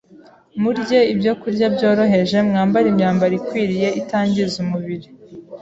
murye 0.61 0.99
ibyokurya 1.13 1.67
byoroheje, 1.75 2.37
mwambare 2.47 2.85
imyambaro 2.89 3.33
ikwiriye 3.39 3.87
itangiza 4.01 4.55
umubiri, 4.63 5.07